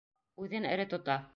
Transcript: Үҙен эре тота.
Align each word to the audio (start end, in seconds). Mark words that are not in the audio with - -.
Үҙен 0.45 0.67
эре 0.71 0.89
тота. 0.95 1.23